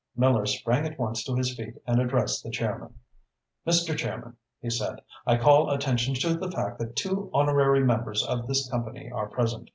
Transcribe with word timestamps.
Miller 0.15 0.47
sprang 0.47 0.83
at 0.87 0.97
once 0.97 1.23
to 1.23 1.35
his 1.35 1.55
feet 1.55 1.75
and 1.85 2.01
addressed 2.01 2.41
the 2.43 2.49
chairman. 2.49 2.91
"Mr. 3.67 3.95
Chairman," 3.95 4.35
he 4.59 4.67
said, 4.71 4.99
"I 5.27 5.37
call 5.37 5.69
attention 5.69 6.15
to 6.15 6.33
the 6.33 6.49
fact 6.49 6.79
that 6.79 6.95
two 6.95 7.29
honorary 7.35 7.83
members 7.83 8.25
of 8.25 8.47
this 8.47 8.67
company 8.67 9.11
are 9.11 9.27
present. 9.27 9.69